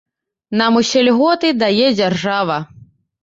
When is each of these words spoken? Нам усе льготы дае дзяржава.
Нам 0.61 0.79
усе 0.79 1.03
льготы 1.07 1.51
дае 1.63 1.87
дзяржава. 1.99 2.57